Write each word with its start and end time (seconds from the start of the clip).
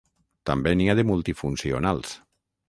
També 0.49 0.71
n'hi 0.79 0.87
ha 0.89 0.95
de 1.01 1.05
multifuncionals. 1.11 2.17